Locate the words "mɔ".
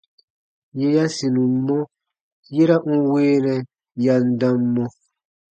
1.67-1.79, 4.73-4.83